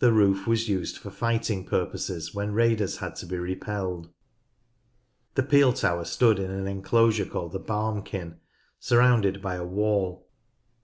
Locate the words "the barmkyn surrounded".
7.52-9.40